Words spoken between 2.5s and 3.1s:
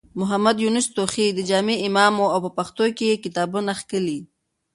پښتو کې